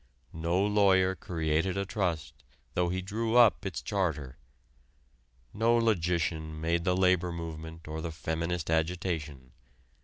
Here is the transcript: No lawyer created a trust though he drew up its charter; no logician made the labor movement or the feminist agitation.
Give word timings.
No 0.33 0.59
lawyer 0.59 1.13
created 1.13 1.77
a 1.77 1.85
trust 1.85 2.33
though 2.73 2.89
he 2.89 3.03
drew 3.03 3.35
up 3.37 3.67
its 3.67 3.83
charter; 3.83 4.39
no 5.53 5.75
logician 5.77 6.59
made 6.59 6.85
the 6.85 6.97
labor 6.97 7.31
movement 7.31 7.87
or 7.87 8.01
the 8.01 8.11
feminist 8.11 8.71
agitation. 8.71 9.51